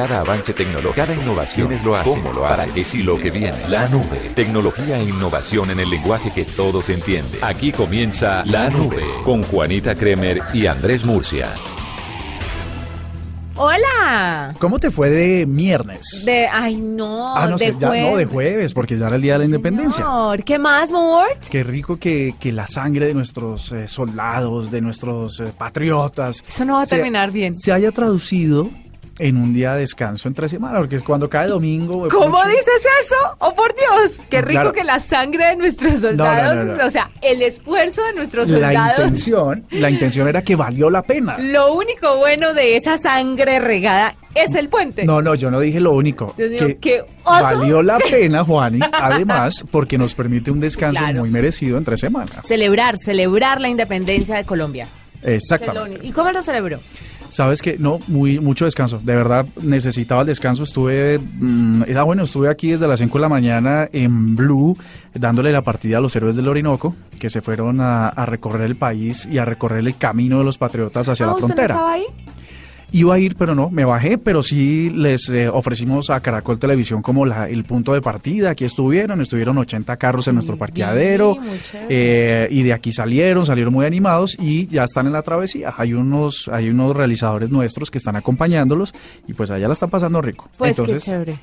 Cada 0.00 0.20
avance 0.20 0.54
tecnológico, 0.54 0.94
cada 0.94 1.14
innovación 1.14 1.72
es 1.72 1.84
lo 1.84 1.94
hace, 1.94 2.08
cómo 2.08 2.32
lo 2.32 2.46
hace, 2.46 2.62
para 2.62 2.72
qué 2.72 2.84
sí 2.86 3.02
lo 3.02 3.18
que 3.18 3.30
viene. 3.30 3.68
La 3.68 3.86
nube. 3.86 4.32
Tecnología 4.34 4.96
e 4.98 5.02
innovación 5.04 5.70
en 5.70 5.78
el 5.78 5.90
lenguaje 5.90 6.30
que 6.34 6.46
todos 6.46 6.88
entienden. 6.88 7.38
Aquí 7.44 7.70
comienza 7.70 8.42
La 8.46 8.70
Nube 8.70 9.02
con 9.24 9.42
Juanita 9.42 9.94
Kremer 9.94 10.40
y 10.54 10.64
Andrés 10.66 11.04
Murcia. 11.04 11.48
Hola. 13.56 14.54
¿Cómo 14.58 14.78
te 14.78 14.90
fue 14.90 15.10
de 15.10 15.44
viernes? 15.46 16.22
De, 16.24 16.46
ay 16.48 16.76
no, 16.76 17.36
Ah, 17.36 17.44
no, 17.50 17.58
de 17.58 17.66
sé, 17.66 17.74
ya- 17.78 17.88
jueves. 17.88 18.10
no, 18.10 18.16
de 18.16 18.24
jueves, 18.24 18.72
porque 18.72 18.96
ya 18.96 19.06
era 19.08 19.16
el 19.16 19.20
Día 19.22 19.34
de 19.34 19.40
la 19.40 19.44
Independencia. 19.44 19.96
Señor, 19.98 20.42
¿Qué 20.44 20.58
más, 20.58 20.90
Mort? 20.90 21.46
Qué 21.50 21.62
rico 21.62 21.98
que, 21.98 22.34
que 22.40 22.52
la 22.52 22.66
sangre 22.66 23.04
de 23.04 23.12
nuestros 23.12 23.70
eh, 23.72 23.86
soldados, 23.86 24.70
de 24.70 24.80
nuestros 24.80 25.40
eh, 25.40 25.52
patriotas... 25.58 26.42
Eso 26.48 26.64
no 26.64 26.76
va 26.76 26.82
a 26.82 26.86
se- 26.86 26.96
terminar 26.96 27.30
bien. 27.32 27.54
Se 27.54 27.70
haya 27.70 27.92
traducido 27.92 28.70
en 29.20 29.36
un 29.36 29.52
día 29.52 29.74
de 29.74 29.80
descanso 29.80 30.28
entre 30.28 30.48
semana, 30.48 30.78
porque 30.78 30.96
es 30.96 31.02
cuando 31.02 31.28
cae 31.28 31.46
domingo... 31.46 32.08
¿Cómo 32.08 32.36
pucha, 32.38 32.48
dices 32.48 32.86
eso? 33.04 33.14
¡Oh, 33.38 33.54
por 33.54 33.74
Dios! 33.76 34.18
¡Qué 34.30 34.40
rico 34.40 34.52
Claro. 34.60 34.72
que 34.72 34.82
la 34.84 34.98
sangre 34.98 35.46
de 35.46 35.56
nuestros 35.56 36.00
soldados, 36.00 36.66
no, 36.66 36.76
no. 36.76 36.86
o 36.86 36.90
sea, 36.90 37.10
el 37.22 37.42
esfuerzo 37.42 38.02
de 38.04 38.14
nuestros 38.14 38.48
La 38.48 38.58
soldados... 38.68 38.98
intención, 39.00 39.64
la 39.72 39.90
intención 39.90 40.26
era 40.28 40.42
que 40.42 40.56
valió 40.56 40.88
la 40.90 41.02
pena. 41.02 41.36
Lo 41.38 41.74
único 41.74 42.16
bueno 42.16 42.54
de 42.54 42.76
esa 42.76 42.96
sangre 42.98 43.60
regada 43.60 44.16
es 44.34 44.54
el 44.54 44.68
puente. 44.68 45.04
No, 45.04 45.20
no, 45.20 45.34
yo 45.34 45.50
no 45.50 45.60
dije 45.60 45.80
lo 45.80 45.92
único. 45.92 46.34
Dios 46.38 46.50
mío, 46.50 46.60
que 46.66 46.78
qué 46.78 47.00
oso. 47.24 47.42
valió 47.42 47.82
la 47.82 47.98
pena, 47.98 48.42
Juani, 48.44 48.80
además, 48.92 49.64
porque 49.70 49.98
nos 49.98 50.14
permite 50.14 50.50
un 50.50 50.60
descanso 50.60 51.00
Claro. 51.00 51.20
muy 51.20 51.30
merecido 51.30 51.76
entre 51.78 51.96
semanas. 51.96 52.30
Celebrar, 52.44 52.96
celebrar 52.96 53.60
la 53.60 53.68
independencia 53.68 54.36
de 54.36 54.44
Colombia. 54.44 54.88
Exactamente. 55.22 56.00
¿Y 56.06 56.12
cómo 56.12 56.30
lo 56.32 56.42
celebró? 56.42 56.80
Sabes 57.30 57.62
que 57.62 57.78
no, 57.78 58.00
muy 58.08 58.38
mucho 58.40 58.64
descanso. 58.66 59.00
De 59.02 59.14
verdad 59.16 59.46
necesitaba 59.62 60.20
el 60.22 60.26
descanso. 60.26 60.64
Estuve, 60.64 61.18
mm, 61.18 61.84
ah, 61.96 62.02
bueno, 62.02 62.24
estuve 62.24 62.48
aquí 62.50 62.70
desde 62.72 62.86
las 62.88 62.98
5 62.98 63.16
de 63.18 63.22
la 63.22 63.28
mañana 63.28 63.88
en 63.92 64.36
Blue 64.36 64.76
dándole 65.14 65.52
la 65.52 65.62
partida 65.62 65.98
a 65.98 66.00
los 66.00 66.14
héroes 66.16 66.36
del 66.36 66.48
Orinoco 66.48 66.94
que 67.18 67.30
se 67.30 67.40
fueron 67.40 67.80
a, 67.80 68.08
a 68.08 68.26
recorrer 68.26 68.62
el 68.62 68.76
país 68.76 69.26
y 69.26 69.38
a 69.38 69.44
recorrer 69.44 69.78
el 69.86 69.96
camino 69.96 70.38
de 70.38 70.44
los 70.44 70.58
patriotas 70.58 71.08
hacia 71.08 71.26
Ah, 71.26 71.28
la 71.28 71.34
¿usted 71.34 71.46
frontera. 71.46 71.74
no 71.74 71.80
estaba 71.80 71.92
ahí? 71.94 72.04
Iba 72.92 73.14
a 73.14 73.18
ir, 73.18 73.36
pero 73.36 73.54
no, 73.54 73.70
me 73.70 73.84
bajé, 73.84 74.18
pero 74.18 74.42
sí 74.42 74.90
les 74.90 75.28
eh, 75.28 75.48
ofrecimos 75.48 76.10
a 76.10 76.20
Caracol 76.20 76.58
Televisión 76.58 77.02
como 77.02 77.24
la- 77.26 77.48
el 77.48 77.64
punto 77.64 77.92
de 77.94 78.00
partida. 78.02 78.50
Aquí 78.50 78.64
estuvieron, 78.64 79.20
estuvieron 79.20 79.56
80 79.58 79.96
carros 79.96 80.26
en 80.28 80.34
nuestro 80.34 80.56
parqueadero 80.56 81.36
eh, 81.88 82.48
y 82.50 82.62
de 82.62 82.72
aquí 82.72 82.92
salieron, 82.92 83.46
salieron 83.46 83.72
muy 83.72 83.86
animados 83.86 84.36
y 84.40 84.66
ya 84.66 84.84
están 84.84 85.06
en 85.06 85.12
la 85.12 85.22
travesía. 85.22 85.72
Hay 85.76 85.92
unos, 85.94 86.48
hay 86.52 86.68
unos 86.68 86.96
realizadores 86.96 87.50
nuestros 87.50 87.90
que 87.90 87.98
están 87.98 88.16
acompañándolos 88.16 88.92
y 89.26 89.34
pues 89.34 89.50
allá 89.50 89.66
la 89.68 89.74
están 89.74 89.90
pasando 89.90 90.20
rico. 90.20 90.48
Pues 90.56 90.70
Entonces, 90.70 91.04
qué 91.04 91.10
chévere. 91.10 91.34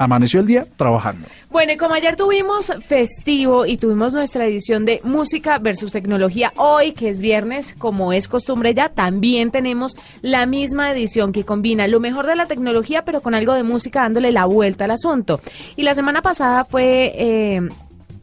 Amaneció 0.00 0.40
el 0.40 0.46
día 0.46 0.66
trabajando. 0.76 1.28
Bueno, 1.50 1.72
y 1.72 1.76
como 1.76 1.94
ayer 1.94 2.16
tuvimos 2.16 2.72
festivo 2.86 3.66
y 3.66 3.76
tuvimos 3.76 4.14
nuestra 4.14 4.46
edición 4.46 4.86
de 4.86 5.00
música 5.04 5.58
versus 5.58 5.92
tecnología, 5.92 6.54
hoy 6.56 6.92
que 6.92 7.10
es 7.10 7.20
viernes, 7.20 7.74
como 7.76 8.14
es 8.14 8.26
costumbre 8.26 8.72
ya, 8.72 8.88
también 8.88 9.50
tenemos 9.50 9.96
la 10.22 10.46
misma 10.46 10.90
edición 10.90 11.32
que 11.32 11.44
combina 11.44 11.86
lo 11.86 12.00
mejor 12.00 12.26
de 12.26 12.34
la 12.34 12.46
tecnología, 12.46 13.04
pero 13.04 13.20
con 13.20 13.34
algo 13.34 13.52
de 13.52 13.62
música 13.62 14.00
dándole 14.00 14.32
la 14.32 14.46
vuelta 14.46 14.86
al 14.86 14.92
asunto. 14.92 15.38
Y 15.76 15.82
la 15.82 15.94
semana 15.94 16.22
pasada 16.22 16.64
fue... 16.64 17.12
eh, 17.14 17.68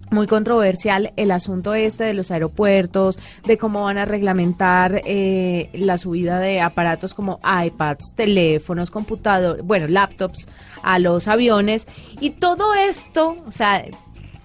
muy 0.10 0.28
controversial 0.28 1.14
el 1.16 1.32
asunto 1.32 1.74
este 1.74 2.06
de 2.06 2.14
los 2.14 2.32
aeropuertos, 2.32 3.20
de 3.46 3.58
cómo 3.58 3.84
van 3.84 3.98
a 3.98 4.06
reglamentar 4.06 5.02
eh, 5.06 5.70
la 5.74 5.98
subida 5.98 6.40
de 6.40 6.62
aparatos 6.62 7.14
como 7.14 7.40
iPads, 7.44 8.14
teléfonos, 8.16 8.92
computadores, 8.92 9.64
bueno, 9.64 9.88
laptops 9.88 10.48
a 10.84 11.00
los 11.00 11.28
aviones. 11.28 11.88
Y 12.20 12.32
todo 12.32 12.74
esto, 12.74 13.36
o 13.46 13.52
sea, 13.52 13.86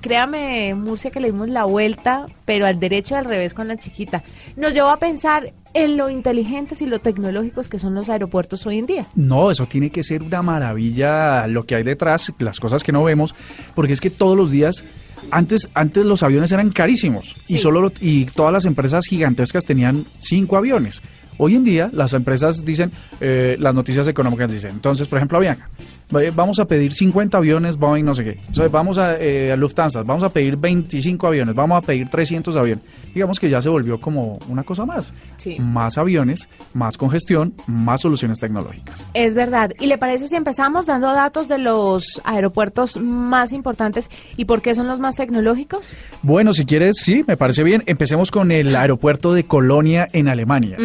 créame, 0.03 0.75
Murcia, 0.75 1.11
que 1.11 1.21
le 1.21 1.29
dimos 1.29 1.49
la 1.49 1.65
vuelta, 1.65 2.27
pero 2.45 2.67
al 2.67 2.79
derecho 2.79 3.15
y 3.15 3.19
al 3.19 3.25
revés 3.25 3.55
con 3.55 3.69
la 3.69 3.79
chiquita. 3.79 4.23
Nos 4.57 4.75
llevó 4.75 4.89
a 4.89 4.99
pensar 4.99 5.55
en 5.73 5.97
lo 5.97 6.11
inteligentes 6.11 6.83
y 6.83 6.87
lo 6.87 6.99
tecnológicos 6.99 7.71
que 7.71 7.79
son 7.79 7.95
los 7.95 8.11
aeropuertos 8.11 8.67
hoy 8.67 8.79
en 8.79 8.87
día. 8.87 9.07
No, 9.15 9.51
eso 9.51 9.65
tiene 9.67 9.89
que 9.89 10.03
ser 10.03 10.23
una 10.23 10.43
maravilla 10.43 11.47
lo 11.47 11.65
que 11.65 11.77
hay 11.77 11.83
detrás, 11.83 12.31
las 12.41 12.61
cosas 12.61 12.83
que 12.85 12.93
no 12.93 13.03
vemos, 13.05 13.35
porque 13.75 13.95
es 13.95 14.01
que 14.03 14.11
todos 14.11 14.37
los 14.37 14.51
días 14.51 14.85
antes 15.31 15.71
antes 15.73 16.05
los 16.05 16.23
aviones 16.25 16.51
eran 16.53 16.71
carísimos 16.71 17.37
y 17.47 17.57
solo 17.59 17.81
lo- 17.81 17.93
y 18.01 18.25
todas 18.27 18.53
las 18.53 18.65
empresas 18.67 19.07
gigantescas 19.07 19.65
tenían 19.65 20.05
cinco 20.19 20.57
aviones. 20.57 21.01
Hoy 21.39 21.55
en 21.55 21.65
día 21.65 21.89
las 21.93 22.13
empresas 22.13 22.65
dicen, 22.65 22.91
eh, 23.21 23.57
las 23.59 23.75
noticias 23.75 24.07
económicas 24.09 24.53
dicen, 24.53 24.73
entonces 24.73 25.07
por 25.09 25.19
ejemplo 25.19 25.39
Avianca, 25.39 25.71
vamos 26.35 26.59
a 26.59 26.67
pedir 26.67 26.93
50 26.93 27.37
aviones, 27.37 27.77
Boeing 27.77 28.05
no 28.05 28.15
sé 28.15 28.25
qué, 28.25 28.39
O 28.51 28.55
sea, 28.55 28.69
vamos 28.69 28.99
a, 28.99 29.17
eh, 29.19 29.53
a 29.53 29.57
Lufthansa, 29.57 30.03
vamos 30.03 30.23
a 30.23 30.29
pedir 30.29 30.57
25 30.57 31.27
aviones, 31.27 31.55
vamos 31.55 31.79
a 31.79 31.87
pedir 31.87 32.09
300 32.09 32.55
aviones. 32.57 32.85
Digamos 33.15 33.39
que 33.39 33.51
ya 33.51 33.61
se 33.61 33.69
volvió 33.69 34.01
como 34.01 34.39
una 34.49 34.63
cosa 34.63 34.87
más. 34.87 35.13
Sí. 35.37 35.59
Más 35.59 35.99
aviones, 35.99 36.49
más 36.73 36.97
congestión, 36.97 37.55
más 37.67 38.01
soluciones 38.01 38.39
tecnológicas. 38.41 39.07
Es 39.15 39.35
verdad. 39.35 39.73
¿Y 39.79 39.87
le 39.87 39.99
parece 39.99 40.29
si 40.29 40.37
empezamos 40.37 40.87
dando 40.87 41.13
datos 41.13 41.49
de 41.49 41.59
los 41.59 42.21
aeropuertos 42.25 42.97
más 42.99 43.53
importantes 43.53 44.11
y 44.37 44.47
por 44.47 44.63
qué 44.63 44.75
son 44.75 44.87
los 44.87 45.01
más 45.01 45.17
tecnológicos? 45.17 45.93
Bueno, 46.23 46.53
si 46.53 46.65
quieres, 46.65 46.97
sí, 47.03 47.25
me 47.27 47.37
parece 47.37 47.63
bien. 47.63 47.83
Empecemos 47.87 48.31
con 48.31 48.51
el 48.51 48.75
aeropuerto 48.75 49.35
de 49.35 49.45
Colonia 49.45 50.09
en 50.13 50.29
Alemania. 50.29 50.77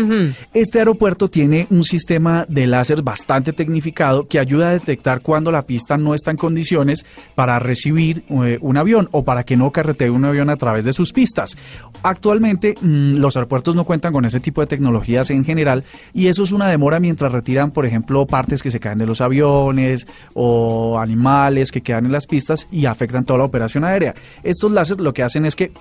Este 0.53 0.79
aeropuerto 0.79 1.29
tiene 1.29 1.67
un 1.69 1.83
sistema 1.83 2.45
de 2.49 2.67
láser 2.67 3.01
bastante 3.01 3.53
tecnificado 3.53 4.27
que 4.27 4.39
ayuda 4.39 4.69
a 4.69 4.73
detectar 4.73 5.16
cuando 5.19 5.51
la 5.51 5.63
pista 5.63 5.97
no 5.97 6.13
está 6.13 6.31
en 6.31 6.38
condiciones 6.38 7.05
para 7.35 7.59
recibir 7.59 8.23
eh, 8.29 8.57
un 8.61 8.78
avión 8.78 9.09
o 9.11 9.23
para 9.23 9.44
que 9.44 9.57
no 9.57 9.72
carretee 9.72 10.09
un 10.09 10.25
avión 10.25 10.50
a 10.50 10.55
través 10.55 10.85
de 10.85 10.94
sus 10.94 11.13
pistas. 11.13 11.57
Actualmente 12.03 12.75
mm, 12.79 13.17
los 13.17 13.35
aeropuertos 13.35 13.75
no 13.75 13.83
cuentan 13.83 14.13
con 14.13 14.25
ese 14.25 14.39
tipo 14.39 14.61
de 14.61 14.67
tecnologías 14.67 15.29
en 15.29 15.45
general 15.45 15.83
y 16.13 16.27
eso 16.27 16.44
es 16.44 16.51
una 16.51 16.67
demora 16.67 17.00
mientras 17.00 17.31
retiran, 17.31 17.72
por 17.72 17.85
ejemplo, 17.85 18.25
partes 18.25 18.61
que 18.61 18.72
se 18.72 18.79
caen 18.79 18.97
de 18.97 19.06
los 19.06 19.22
aviones 19.22 20.07
o 20.33 21.00
animales 21.00 21.72
que 21.72 21.81
quedan 21.81 22.06
en 22.06 22.11
las 22.11 22.27
pistas 22.27 22.67
y 22.72 22.85
afectan 22.85 23.25
toda 23.25 23.39
la 23.39 23.45
operación 23.45 23.83
aérea. 23.83 24.16
Estos 24.44 24.72
láser 24.72 25.00
lo 25.00 25.13
que 25.13 25.23
hacen 25.23 25.45
es 25.45 25.56
que 25.56 25.72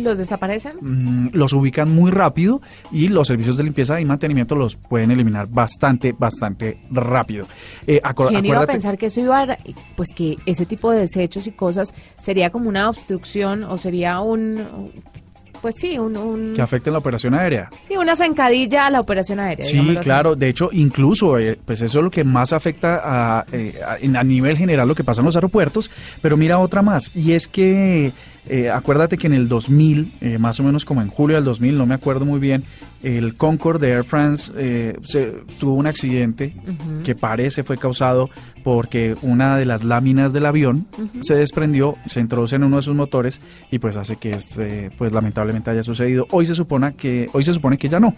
¿Los 0.00 0.18
desaparecen? 0.18 0.76
mm, 0.80 1.30
los 1.32 1.52
ubican 1.52 1.90
muy 1.94 2.10
rápido 2.10 2.60
y 2.90 3.08
los 3.08 3.28
servicios 3.28 3.56
de 3.56 3.64
limpieza 3.64 4.00
y 4.00 4.04
mantenimiento 4.04 4.54
los 4.54 4.76
pueden 4.76 5.10
eliminar 5.10 5.48
bastante, 5.48 6.12
bastante 6.12 6.78
rápido. 6.90 7.46
Eh, 7.86 8.00
¿Quién 8.28 8.46
iba 8.46 8.62
a 8.62 8.66
pensar 8.66 8.98
que 8.98 9.06
eso 9.06 9.20
iba 9.20 9.42
a, 9.42 9.58
pues 9.96 10.10
que 10.14 10.38
ese 10.46 10.66
tipo 10.66 10.90
de 10.90 11.00
desechos 11.00 11.46
y 11.46 11.52
cosas 11.52 11.92
sería 12.20 12.50
como 12.50 12.68
una 12.68 12.88
obstrucción 12.88 13.64
o 13.64 13.78
sería 13.78 14.20
un, 14.20 14.90
pues 15.60 15.76
sí, 15.76 15.98
un, 15.98 16.16
un- 16.16 16.52
que 16.54 16.62
afecten 16.62 16.92
la 16.92 16.98
operación 16.98 17.34
aérea. 17.34 17.68
sí, 17.82 17.96
una 17.96 18.16
zancadilla 18.16 18.86
a 18.86 18.90
la 18.90 19.00
operación 19.00 19.40
aérea. 19.40 19.64
Sí, 19.66 19.78
así. 19.80 19.96
claro. 19.96 20.34
De 20.36 20.48
hecho, 20.48 20.70
incluso, 20.72 21.38
eh, 21.38 21.58
pues 21.64 21.80
eso 21.82 21.98
es 21.98 22.04
lo 22.04 22.10
que 22.10 22.24
más 22.24 22.52
afecta 22.52 23.00
a, 23.02 23.46
eh, 23.52 23.74
a 24.14 24.24
nivel 24.24 24.56
general 24.56 24.88
lo 24.88 24.94
que 24.94 25.04
pasa 25.04 25.20
en 25.20 25.26
los 25.26 25.36
aeropuertos. 25.36 25.90
Pero 26.22 26.36
mira 26.36 26.58
otra 26.58 26.82
más, 26.82 27.10
y 27.14 27.32
es 27.32 27.48
que 27.48 28.12
eh, 28.48 28.70
acuérdate 28.70 29.18
que 29.18 29.26
en 29.26 29.34
el 29.34 29.48
2000, 29.48 30.12
eh, 30.20 30.38
más 30.38 30.58
o 30.60 30.62
menos 30.62 30.84
como 30.84 31.02
en 31.02 31.08
julio 31.08 31.36
del 31.36 31.44
2000, 31.44 31.76
no 31.78 31.86
me 31.86 31.94
acuerdo 31.94 32.24
muy 32.24 32.40
bien, 32.40 32.64
el 33.02 33.36
Concorde 33.36 33.86
de 33.86 33.92
Air 33.94 34.04
France 34.04 34.52
eh, 34.56 34.96
se, 35.02 35.32
tuvo 35.58 35.74
un 35.74 35.86
accidente 35.86 36.54
que 37.02 37.14
parece 37.14 37.64
fue 37.64 37.78
causado 37.78 38.28
porque 38.62 39.16
una 39.22 39.56
de 39.56 39.64
las 39.64 39.84
láminas 39.84 40.32
del 40.32 40.46
avión 40.46 40.86
se 41.20 41.34
desprendió, 41.34 41.96
se 42.04 42.20
introduce 42.20 42.56
en 42.56 42.64
uno 42.64 42.76
de 42.76 42.82
sus 42.82 42.94
motores 42.94 43.40
y 43.70 43.78
pues 43.78 43.96
hace 43.96 44.16
que 44.16 44.30
este, 44.30 44.90
pues 44.98 45.12
lamentablemente 45.12 45.70
haya 45.70 45.82
sucedido. 45.82 46.26
Hoy 46.30 46.46
se 46.46 46.54
supone 46.54 46.94
que, 46.94 47.28
hoy 47.32 47.42
se 47.42 47.54
supone 47.54 47.78
que 47.78 47.88
ya 47.88 48.00
no. 48.00 48.14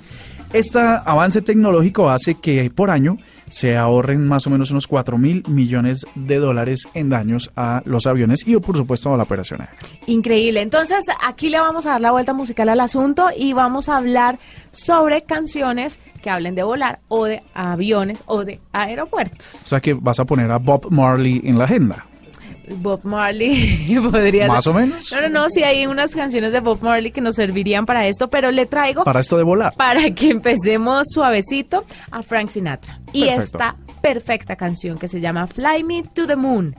Este 0.52 0.78
avance 0.80 1.42
tecnológico 1.42 2.10
hace 2.10 2.34
que 2.34 2.70
por 2.74 2.90
año 2.90 3.18
se 3.48 3.76
ahorren 3.76 4.26
más 4.26 4.46
o 4.46 4.50
menos 4.50 4.70
unos 4.70 4.86
4 4.86 5.18
mil 5.18 5.44
millones 5.46 6.06
de 6.14 6.38
dólares 6.38 6.88
en 6.94 7.10
daños 7.10 7.50
a 7.54 7.82
los 7.84 8.06
aviones 8.06 8.46
y 8.46 8.56
por 8.56 8.76
supuesto 8.76 9.12
a 9.12 9.16
la 9.16 9.24
operación 9.24 9.60
aérea. 9.60 9.78
Increíble. 10.06 10.62
Entonces, 10.62 11.04
aquí 11.22 11.50
le 11.50 11.60
vamos 11.60 11.86
a 11.86 11.90
dar 11.90 12.00
la 12.00 12.12
vuelta 12.12 12.32
musical 12.32 12.70
al 12.70 12.80
asunto 12.80 13.28
y 13.36 13.52
vamos 13.52 13.88
a 13.88 13.98
hablar 13.98 14.38
sobre 14.72 15.22
canciones 15.22 15.98
que 16.20 16.30
hablen 16.30 16.54
de 16.56 16.64
volar 16.64 16.98
o 17.08 17.24
de 17.26 17.42
aviones 17.54 18.22
o 18.26 18.44
de 18.44 18.60
aeropuertos. 18.72 19.54
O 19.54 19.66
sea 19.68 19.80
que 19.80 19.94
vas 19.94 20.18
a 20.18 20.24
poner 20.24 20.50
a 20.50 20.58
Bob 20.58 20.90
Marley 20.90 21.40
en 21.44 21.58
la 21.58 21.64
agenda. 21.64 22.06
Bob 22.76 23.00
Marley 23.04 23.98
podría 24.10 24.46
Más 24.46 24.64
ser- 24.64 24.72
o 24.72 24.76
menos. 24.76 25.12
No, 25.12 25.20
no, 25.22 25.28
no, 25.28 25.48
sí 25.50 25.62
hay 25.62 25.86
unas 25.86 26.14
canciones 26.14 26.52
de 26.52 26.60
Bob 26.60 26.80
Marley 26.80 27.10
que 27.10 27.20
nos 27.20 27.34
servirían 27.34 27.84
para 27.86 28.06
esto, 28.06 28.28
pero 28.28 28.50
le 28.50 28.66
traigo 28.66 29.04
Para 29.04 29.20
esto 29.20 29.36
de 29.36 29.42
volar. 29.42 29.74
para 29.76 30.10
que 30.12 30.30
empecemos 30.30 31.08
suavecito 31.12 31.84
a 32.10 32.22
Frank 32.22 32.48
Sinatra. 32.48 32.98
Y 33.12 33.24
Perfecto. 33.26 33.42
esta 33.42 33.76
perfecta 34.00 34.56
canción 34.56 34.96
que 34.98 35.08
se 35.08 35.20
llama 35.20 35.46
Fly 35.46 35.82
Me 35.84 36.02
to 36.04 36.26
the 36.26 36.36
Moon 36.36 36.74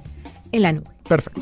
en 0.52 0.62
la 0.62 0.72
nube. 0.72 0.88
Perfecto. 1.08 1.42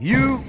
you. 0.00 0.40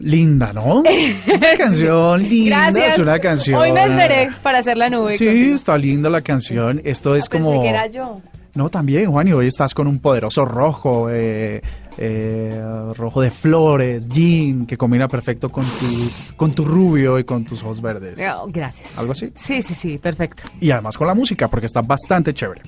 Linda, 0.00 0.52
¿no? 0.52 0.76
Una 0.82 1.56
canción 1.58 2.22
linda, 2.28 2.70
Gracias. 2.70 2.94
es 2.94 2.98
una 3.00 3.18
canción. 3.18 3.60
Hoy 3.60 3.72
me 3.72 3.84
esperé 3.84 4.30
para 4.42 4.58
hacer 4.58 4.76
la 4.76 4.88
nube. 4.88 5.16
Sí, 5.16 5.26
contigo. 5.26 5.56
está 5.56 5.76
linda 5.76 6.08
la 6.08 6.20
canción. 6.20 6.80
Esto 6.84 7.16
es 7.16 7.24
Ah, 7.26 7.30
Pensé 7.32 7.48
como. 7.48 7.62
que 7.62 7.68
era 7.68 7.86
yo. 7.88 8.20
No, 8.54 8.68
también, 8.70 9.10
Juan, 9.10 9.26
y 9.28 9.32
hoy 9.32 9.46
estás 9.48 9.74
con 9.74 9.86
un 9.86 9.98
poderoso 10.00 10.44
rojo, 10.44 11.08
eh, 11.10 11.60
eh, 11.96 12.60
rojo 12.96 13.20
de 13.20 13.30
flores, 13.30 14.08
jean, 14.08 14.66
que 14.66 14.76
combina 14.76 15.06
perfecto 15.08 15.48
con 15.50 15.64
tu, 15.64 16.36
con 16.36 16.52
tu 16.52 16.64
rubio 16.64 17.18
y 17.18 17.24
con 17.24 17.44
tus 17.44 17.62
ojos 17.62 17.80
verdes. 17.80 18.18
Oh, 18.34 18.46
gracias. 18.48 18.98
¿Algo 18.98 19.12
así? 19.12 19.30
Sí, 19.34 19.62
sí, 19.62 19.74
sí, 19.74 19.98
perfecto. 19.98 20.44
Y 20.60 20.70
además 20.70 20.96
con 20.96 21.06
la 21.06 21.14
música, 21.14 21.46
porque 21.48 21.66
está 21.66 21.82
bastante 21.82 22.32
chévere. 22.34 22.62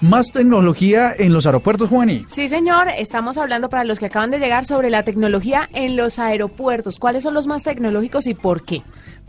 Más 0.00 0.32
tecnología 0.32 1.12
en 1.18 1.34
los 1.34 1.44
aeropuertos, 1.44 1.90
Juani. 1.90 2.24
Sí, 2.26 2.48
señor, 2.48 2.88
estamos 2.96 3.36
hablando 3.36 3.68
para 3.68 3.84
los 3.84 3.98
que 3.98 4.06
acaban 4.06 4.30
de 4.30 4.38
llegar 4.38 4.64
sobre 4.64 4.88
la 4.88 5.04
tecnología 5.04 5.68
en 5.74 5.94
los 5.94 6.18
aeropuertos. 6.18 6.98
¿Cuáles 6.98 7.22
son 7.22 7.34
los 7.34 7.46
más 7.46 7.64
tecnológicos 7.64 8.26
y 8.26 8.32
por 8.32 8.64
qué? 8.64 8.82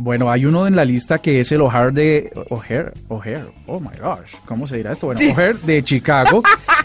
Bueno, 0.03 0.31
hay 0.31 0.45
uno 0.45 0.65
en 0.65 0.75
la 0.75 0.83
lista 0.83 1.19
que 1.19 1.41
es 1.41 1.51
el 1.51 1.61
O'Hare 1.61 1.91
de 1.91 2.31
O'Hare, 2.49 2.91
O'Hare, 3.07 3.45
oh 3.67 3.79
my 3.79 3.95
gosh, 4.01 4.33
¿cómo 4.47 4.65
se 4.65 4.77
dirá 4.77 4.93
esto? 4.93 5.05
Bueno, 5.05 5.21
O'Hare 5.31 5.53
de 5.63 5.83
Chicago 5.83 6.41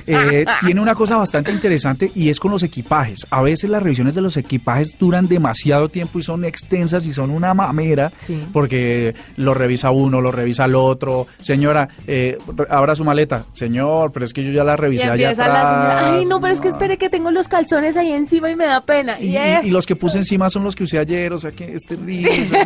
eh, 0.06 0.44
tiene 0.60 0.82
una 0.82 0.94
cosa 0.94 1.16
bastante 1.16 1.50
interesante 1.50 2.12
y 2.14 2.28
es 2.28 2.38
con 2.38 2.50
los 2.50 2.62
equipajes. 2.62 3.26
A 3.30 3.40
veces 3.40 3.70
las 3.70 3.82
revisiones 3.82 4.14
de 4.14 4.20
los 4.20 4.36
equipajes 4.36 4.96
duran 4.98 5.28
demasiado 5.28 5.88
tiempo 5.88 6.18
y 6.18 6.22
son 6.22 6.44
extensas 6.44 7.06
y 7.06 7.12
son 7.14 7.30
una 7.30 7.54
mamera 7.54 8.12
Sí. 8.26 8.38
porque 8.52 9.14
lo 9.36 9.54
revisa 9.54 9.90
uno, 9.92 10.20
lo 10.20 10.30
revisa 10.30 10.66
el 10.66 10.74
otro. 10.74 11.26
Señora, 11.38 11.88
eh, 12.06 12.36
abra 12.68 12.94
su 12.94 13.04
maleta. 13.04 13.46
Señor, 13.54 14.12
pero 14.12 14.26
es 14.26 14.32
que 14.34 14.44
yo 14.44 14.52
ya 14.52 14.62
la 14.62 14.74
Y 14.74 14.76
revisé 14.76 15.04
allá 15.08 15.30
la 15.30 15.34
señora, 15.34 16.14
ay, 16.14 16.24
no, 16.26 16.38
pero 16.40 16.52
es 16.52 16.60
que 16.60 16.68
espere 16.68 16.98
que 16.98 17.08
tengo 17.08 17.30
los 17.30 17.48
calzones 17.48 17.96
ahí 17.96 18.12
encima 18.12 18.50
y 18.50 18.56
me 18.56 18.66
da 18.66 18.82
pena. 18.82 19.18
Y, 19.20 19.36
y 19.64 19.70
los 19.70 19.86
que 19.86 19.96
puse 19.96 20.18
encima 20.18 20.50
son 20.50 20.64
los 20.64 20.76
que 20.76 20.84
usé 20.84 20.98
ayer, 20.98 21.32
o 21.32 21.38
sea 21.38 21.50
que 21.50 21.72
es 21.74 21.82
terrible, 21.84 22.30
eso 22.42 22.56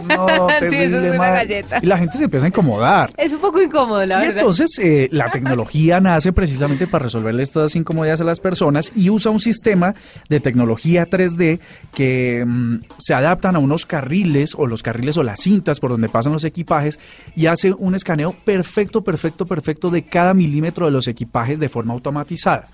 no, 0.48 0.54
Sí, 0.60 0.60
terrible, 0.60 0.84
eso 0.86 0.98
es 1.00 1.14
una 1.14 1.30
galleta. 1.30 1.78
Y 1.82 1.86
la 1.86 1.98
gente 1.98 2.16
se 2.18 2.24
empieza 2.24 2.46
a 2.46 2.48
incomodar. 2.48 3.12
Es 3.16 3.32
un 3.32 3.40
poco 3.40 3.60
incómodo, 3.60 4.04
la 4.06 4.22
y 4.24 4.26
verdad. 4.28 4.38
entonces 4.40 4.78
eh, 4.78 5.08
la 5.12 5.30
tecnología 5.30 6.00
nace 6.00 6.32
precisamente 6.32 6.86
para 6.86 7.04
resolverle 7.04 7.42
estas 7.42 7.74
incomodidades 7.76 8.20
a 8.20 8.24
las 8.24 8.40
personas 8.40 8.92
y 8.94 9.10
usa 9.10 9.30
un 9.30 9.40
sistema 9.40 9.94
de 10.28 10.40
tecnología 10.40 11.08
3D 11.08 11.60
que 11.94 12.44
mm, 12.46 12.76
se 12.98 13.14
adaptan 13.14 13.56
a 13.56 13.58
unos 13.58 13.86
carriles 13.86 14.54
o 14.56 14.66
los 14.66 14.82
carriles 14.82 15.16
o 15.16 15.22
las 15.22 15.40
cintas 15.40 15.80
por 15.80 15.90
donde 15.90 16.08
pasan 16.08 16.32
los 16.32 16.44
equipajes 16.44 16.98
y 17.34 17.46
hace 17.46 17.72
un 17.72 17.94
escaneo 17.94 18.32
perfecto, 18.44 19.02
perfecto, 19.02 19.46
perfecto 19.46 19.90
de 19.90 20.02
cada 20.02 20.34
milímetro 20.34 20.86
de 20.86 20.92
los 20.92 21.08
equipajes 21.08 21.58
de 21.58 21.68
forma 21.68 21.94
automatizada. 21.94 22.68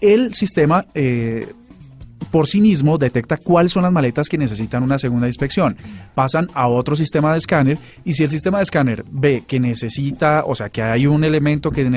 El 0.00 0.34
sistema... 0.34 0.86
eh, 0.94 1.48
por 2.30 2.46
sí 2.46 2.60
mismo 2.60 2.98
detecta 2.98 3.36
cuáles 3.36 3.72
son 3.72 3.82
las 3.82 3.92
maletas 3.92 4.28
que 4.28 4.38
necesitan 4.38 4.82
una 4.82 4.98
segunda 4.98 5.26
inspección. 5.26 5.76
Pasan 6.14 6.48
a 6.54 6.68
otro 6.68 6.96
sistema 6.96 7.32
de 7.32 7.38
escáner 7.38 7.78
y 8.04 8.12
si 8.12 8.24
el 8.24 8.30
sistema 8.30 8.58
de 8.58 8.64
escáner 8.64 9.04
ve 9.10 9.44
que 9.46 9.60
necesita, 9.60 10.44
o 10.46 10.54
sea, 10.54 10.68
que 10.68 10.82
hay 10.82 11.06
un 11.06 11.24
elemento 11.24 11.70
que, 11.70 11.88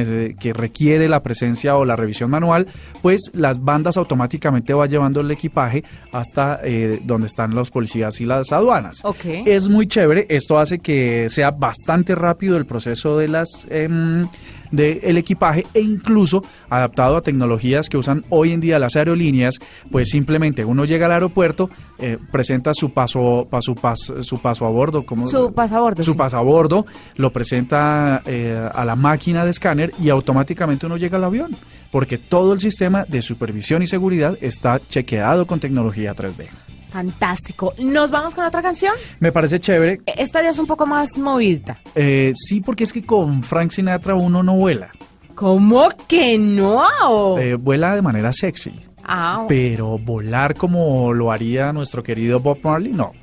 requiere 0.53 1.07
la 1.07 1.23
presencia 1.23 1.75
o 1.75 1.85
la 1.85 1.95
revisión 1.95 2.29
manual, 2.29 2.67
pues 3.01 3.31
las 3.33 3.63
bandas 3.63 3.97
automáticamente 3.97 4.73
va 4.73 4.85
llevando 4.85 5.21
el 5.21 5.31
equipaje 5.31 5.83
hasta 6.11 6.59
eh, 6.63 6.99
donde 7.03 7.27
están 7.27 7.55
los 7.55 7.71
policías 7.71 8.19
y 8.21 8.25
las 8.25 8.51
aduanas. 8.51 9.03
Es 9.45 9.67
muy 9.67 9.87
chévere, 9.87 10.25
esto 10.29 10.59
hace 10.59 10.79
que 10.79 11.29
sea 11.29 11.51
bastante 11.51 12.15
rápido 12.15 12.57
el 12.57 12.65
proceso 12.65 13.17
de 13.17 13.27
las... 13.27 13.67
em, 13.69 14.27
del 14.71 15.17
equipaje 15.17 15.65
e 15.73 15.81
incluso 15.81 16.43
adaptado 16.69 17.17
a 17.17 17.21
tecnologías 17.21 17.89
que 17.89 17.97
usan 17.97 18.23
hoy 18.29 18.51
en 18.53 18.61
día 18.61 18.79
las 18.79 18.95
aerolíneas, 18.95 19.59
pues 19.91 20.09
simplemente 20.09 20.65
uno 20.65 20.85
llega 20.85 21.05
al 21.07 21.11
aeropuerto, 21.11 21.69
eh, 21.99 22.17
presenta 22.31 22.73
su 22.73 22.91
paso, 22.91 23.47
pa- 23.49 23.61
su, 23.61 23.75
pas- 23.75 24.21
su 24.23 24.39
paso 24.39 24.65
a 24.65 24.69
bordo, 24.69 25.05
como 25.05 25.25
Su 25.25 25.53
pasabordo, 25.53 26.03
su 26.03 26.13
sí. 26.13 26.17
pasabordo, 26.17 26.85
lo 27.17 27.31
presenta 27.33 28.21
eh, 28.25 28.69
a 28.73 28.85
la 28.85 28.95
máquina 28.95 29.43
de 29.43 29.51
escáner 29.51 29.91
y 29.99 30.09
automáticamente 30.09 30.85
uno 30.85 30.97
llega 30.97 31.17
al 31.17 31.23
avión, 31.25 31.55
porque 31.91 32.17
todo 32.17 32.53
el 32.53 32.59
sistema 32.59 33.05
de 33.07 33.21
supervisión 33.21 33.81
y 33.83 33.87
seguridad 33.87 34.37
está 34.41 34.79
chequeado 34.79 35.45
con 35.45 35.59
tecnología 35.59 36.15
3D. 36.15 36.47
Fantástico. 36.91 37.73
¿Nos 37.79 38.11
vamos 38.11 38.35
con 38.35 38.45
otra 38.45 38.61
canción? 38.61 38.93
Me 39.19 39.31
parece 39.31 39.59
chévere, 39.59 40.01
Esta 40.05 40.41
ya 40.43 40.49
es 40.49 40.59
un 40.59 40.67
poco 40.67 40.85
más 40.85 41.17
movidita. 41.17 41.79
eh, 41.95 42.33
sí, 42.35 42.61
porque 42.61 42.83
es 42.83 42.91
que 42.93 43.03
con 43.03 43.43
Frank 43.43 43.71
Sinatra 43.71 44.13
uno 44.15 44.43
no 44.43 44.55
vuela, 44.55 44.91
¿Cómo 45.35 45.87
que 46.07 46.37
no? 46.37 47.39
Eh, 47.39 47.55
vuela 47.55 47.95
de 47.95 48.01
manera 48.01 48.31
sexy. 48.33 48.73
ah, 49.03 49.45
Pero 49.47 49.97
volar 49.97 50.55
como 50.55 51.13
lo 51.13 51.31
haría 51.31 51.73
nuestro 51.73 52.03
querido 52.03 52.39
Bob 52.39 52.59
Marley, 52.61 52.91
no. 52.91 53.13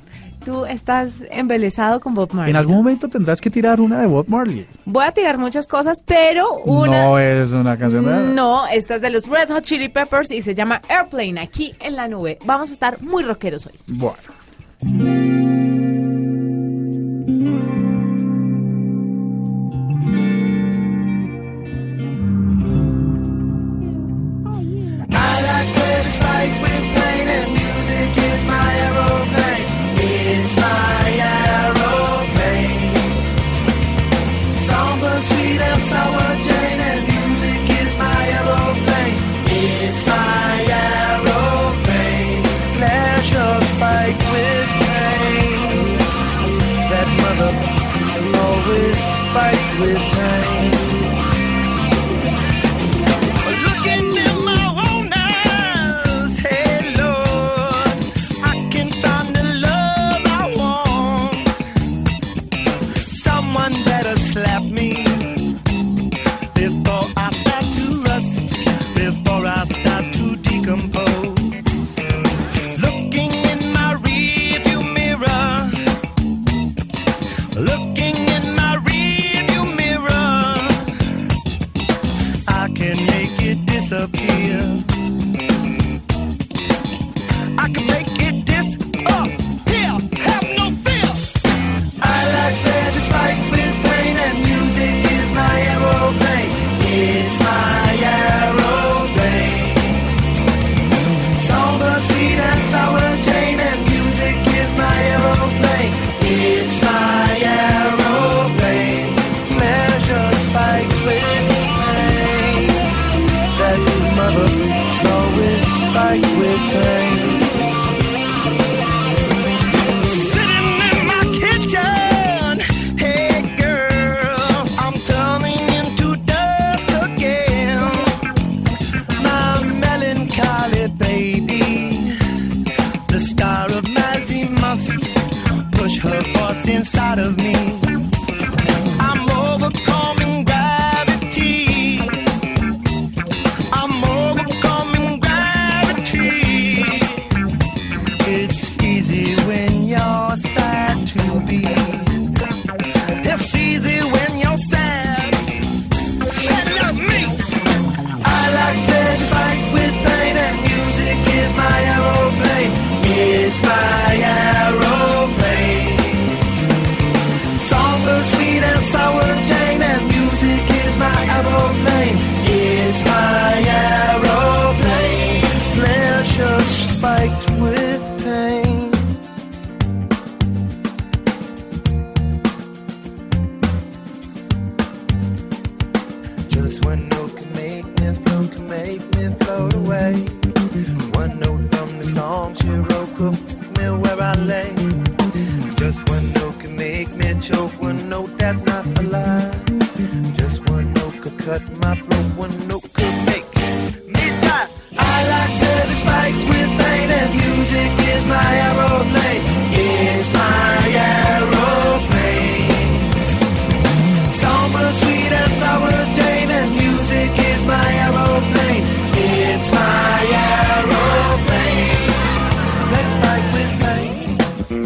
Tú 0.43 0.65
estás 0.65 1.23
embelesado 1.29 1.99
con 1.99 2.13
Bob 2.13 2.33
Marley. 2.33 2.51
En 2.51 2.57
algún 2.57 2.77
momento 2.77 3.07
tendrás 3.07 3.41
que 3.41 3.49
tirar 3.49 3.79
una 3.81 3.99
de 3.99 4.07
Bob 4.07 4.27
Marley. 4.27 4.65
Voy 4.85 5.05
a 5.05 5.11
tirar 5.11 5.37
muchas 5.37 5.67
cosas, 5.67 6.03
pero 6.05 6.57
una... 6.65 7.03
No 7.03 7.19
es 7.19 7.51
una 7.51 7.77
canción 7.77 8.05
de... 8.05 8.33
No, 8.33 8.67
esta 8.67 8.95
es 8.95 9.01
de 9.01 9.09
los 9.09 9.27
Red 9.27 9.49
Hot 9.49 9.63
Chili 9.63 9.89
Peppers 9.89 10.31
y 10.31 10.41
se 10.41 10.55
llama 10.55 10.81
Airplane, 10.89 11.39
aquí 11.39 11.73
en 11.79 11.95
la 11.95 12.07
nube. 12.07 12.39
Vamos 12.45 12.69
a 12.69 12.73
estar 12.73 13.01
muy 13.01 13.23
rockeros 13.23 13.65
hoy. 13.65 13.73
Bueno. 13.87 14.17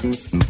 Mm-hmm. 0.04 0.43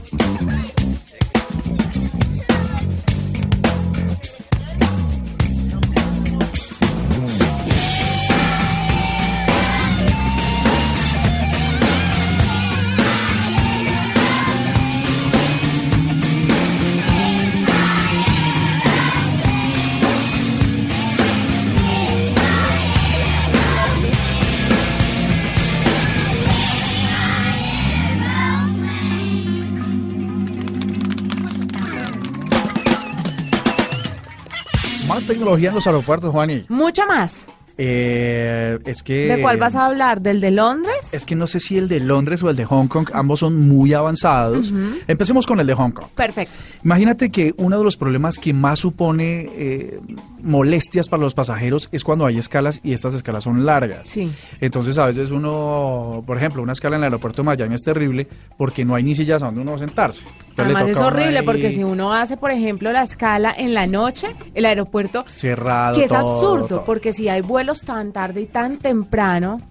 Tecnología 35.43 35.69
en 35.69 35.75
los 35.75 35.87
aeropuertos, 35.87 36.31
Juani. 36.31 36.65
Mucho 36.69 37.05
más. 37.05 37.45
Eh, 37.77 38.77
es 38.85 39.01
que... 39.01 39.27
¿De 39.27 39.41
cuál 39.41 39.57
vas 39.57 39.75
a 39.75 39.85
hablar? 39.85 40.21
¿Del 40.21 40.39
de 40.41 40.51
Londres? 40.51 41.13
Es 41.13 41.25
que 41.25 41.35
no 41.35 41.47
sé 41.47 41.59
si 41.59 41.77
el 41.77 41.87
de 41.87 41.99
Londres 41.99 42.43
o 42.43 42.49
el 42.49 42.55
de 42.55 42.65
Hong 42.65 42.87
Kong, 42.87 43.09
ambos 43.13 43.39
son 43.39 43.67
muy 43.67 43.93
avanzados. 43.93 44.71
Empecemos 45.07 45.47
con 45.47 45.59
el 45.59 45.67
de 45.67 45.73
Hong 45.73 45.91
Kong. 45.91 46.07
Perfecto. 46.15 46.53
Imagínate 46.83 47.29
que 47.29 47.53
uno 47.57 47.77
de 47.77 47.83
los 47.83 47.97
problemas 47.97 48.37
que 48.37 48.53
más 48.53 48.79
supone 48.79 49.49
eh, 49.55 49.99
molestias 50.41 51.09
para 51.09 51.23
los 51.23 51.33
pasajeros 51.33 51.89
es 51.91 52.03
cuando 52.03 52.25
hay 52.25 52.37
escalas 52.37 52.79
y 52.83 52.93
estas 52.93 53.15
escalas 53.15 53.45
son 53.45 53.65
largas. 53.65 54.07
Sí. 54.07 54.31
Entonces 54.61 54.99
a 54.99 55.05
veces 55.05 55.31
uno, 55.31 56.23
por 56.27 56.37
ejemplo, 56.37 56.61
una 56.61 56.73
escala 56.73 56.95
en 56.97 57.01
el 57.01 57.05
aeropuerto 57.05 57.41
de 57.41 57.47
Miami 57.47 57.75
es 57.75 57.83
terrible 57.83 58.27
porque 58.57 58.85
no 58.85 58.93
hay 58.95 59.03
ni 59.03 59.15
sillas 59.15 59.41
a 59.41 59.47
donde 59.47 59.61
uno 59.61 59.77
sentarse. 59.77 60.25
Entonces, 60.25 60.57
le 60.57 60.63
Además 60.63 60.87
es 60.89 60.97
a 60.97 61.07
horrible 61.07 61.39
ahí 61.39 61.45
porque 61.45 61.71
si 61.71 61.83
uno 61.83 62.13
hace, 62.13 62.37
por 62.37 62.51
ejemplo, 62.51 62.91
la 62.91 63.03
escala 63.03 63.53
en 63.57 63.73
la 63.73 63.87
noche, 63.87 64.27
el 64.53 64.65
aeropuerto, 64.65 65.23
cerrado 65.27 65.95
que 65.95 66.03
es 66.03 66.09
todo, 66.09 66.29
absurdo, 66.29 66.67
todo. 66.67 66.85
porque 66.85 67.13
si 67.13 67.29
hay 67.29 67.41
vuelos 67.41 67.62
tan 67.85 68.11
tarde 68.11 68.41
y 68.41 68.45
tan 68.47 68.77
temprano, 68.77 69.61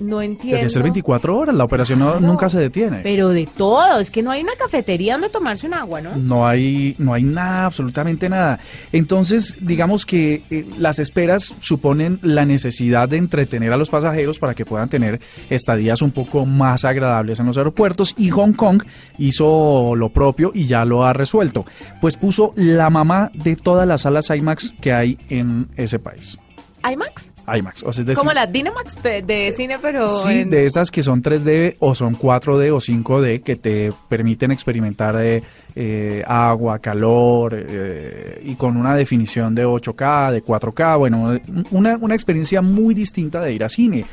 no 0.00 0.20
entiendo. 0.20 0.56
Debe 0.56 0.68
ser 0.68 0.82
24 0.82 1.36
horas, 1.36 1.54
la 1.54 1.62
operación 1.62 2.00
no- 2.00 2.18
nunca 2.18 2.48
se 2.48 2.58
detiene. 2.58 3.00
Pero 3.04 3.28
de 3.28 3.46
todo, 3.46 4.00
es 4.00 4.10
que 4.10 4.20
no 4.20 4.32
hay 4.32 4.42
una 4.42 4.54
cafetería 4.58 5.12
donde 5.12 5.28
tomarse 5.28 5.68
un 5.68 5.74
agua, 5.74 6.00
¿no? 6.00 6.16
No 6.16 6.44
hay, 6.44 6.96
no 6.98 7.14
hay 7.14 7.22
nada, 7.22 7.66
absolutamente 7.66 8.28
nada. 8.28 8.58
Entonces, 8.90 9.58
digamos 9.60 10.04
que 10.04 10.42
eh, 10.50 10.66
las 10.76 10.98
esperas 10.98 11.54
suponen 11.60 12.18
la 12.22 12.44
necesidad 12.44 13.08
de 13.08 13.16
entretener 13.18 13.72
a 13.72 13.76
los 13.76 13.90
pasajeros 13.90 14.40
para 14.40 14.54
que 14.56 14.64
puedan 14.66 14.88
tener 14.88 15.20
estadías 15.50 16.02
un 16.02 16.10
poco 16.10 16.46
más 16.46 16.84
agradables 16.84 17.38
en 17.38 17.46
los 17.46 17.56
aeropuertos 17.56 18.14
y 18.18 18.30
Hong 18.30 18.54
Kong 18.54 18.82
hizo 19.18 19.94
lo 19.94 20.08
propio 20.08 20.50
y 20.52 20.66
ya 20.66 20.84
lo 20.84 21.04
ha 21.04 21.12
resuelto. 21.12 21.64
Pues 22.00 22.16
puso 22.16 22.52
la 22.56 22.90
mamá 22.90 23.30
de 23.34 23.54
todas 23.54 23.86
las 23.86 24.00
salas 24.00 24.30
IMAX 24.30 24.74
que 24.80 24.92
hay 24.92 25.16
en 25.28 25.68
ese 25.76 26.00
país. 26.00 26.38
¿IMAX? 26.82 27.30
IMAX, 27.46 27.82
o 27.82 27.92
sea, 27.92 28.02
es 28.02 28.06
decir, 28.06 28.18
Como 28.18 28.32
la 28.32 28.46
Dynamax 28.46 28.96
de 29.02 29.52
cine, 29.56 29.76
pero 29.80 30.06
Sí, 30.08 30.40
en- 30.40 30.50
de 30.50 30.66
esas 30.66 30.90
que 30.90 31.02
son 31.02 31.22
3D 31.22 31.76
o 31.80 31.94
son 31.94 32.14
4D 32.16 32.70
o 32.72 32.80
5D 32.80 33.42
que 33.42 33.56
te 33.56 33.92
permiten 34.08 34.50
experimentar 34.52 35.16
de, 35.16 35.42
eh, 35.74 36.22
agua, 36.26 36.78
calor 36.78 37.54
eh, 37.56 38.40
y 38.44 38.54
con 38.54 38.76
una 38.76 38.94
definición 38.94 39.54
de 39.54 39.64
8K, 39.66 40.30
de 40.30 40.42
4K, 40.42 40.96
bueno, 40.98 41.38
una, 41.70 41.96
una 42.00 42.14
experiencia 42.14 42.62
muy 42.62 42.94
distinta 42.94 43.40
de 43.40 43.52
ir 43.52 43.64
a 43.64 43.68
cine. 43.68 44.04